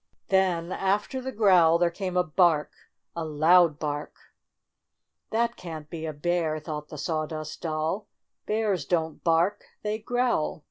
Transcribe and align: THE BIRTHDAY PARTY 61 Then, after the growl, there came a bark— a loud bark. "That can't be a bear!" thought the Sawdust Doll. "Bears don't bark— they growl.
THE 0.29 0.37
BIRTHDAY 0.37 0.41
PARTY 0.41 0.69
61 0.69 0.69
Then, 0.69 0.79
after 0.89 1.21
the 1.21 1.31
growl, 1.31 1.77
there 1.77 1.89
came 1.91 2.17
a 2.17 2.23
bark— 2.23 2.71
a 3.15 3.23
loud 3.23 3.77
bark. 3.77 4.15
"That 5.29 5.55
can't 5.55 5.91
be 5.91 6.07
a 6.07 6.11
bear!" 6.13 6.57
thought 6.57 6.87
the 6.89 6.97
Sawdust 6.97 7.61
Doll. 7.61 8.07
"Bears 8.47 8.85
don't 8.85 9.23
bark— 9.23 9.63
they 9.83 9.99
growl. 9.99 10.59